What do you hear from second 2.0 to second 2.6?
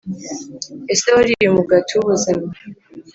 ubuzima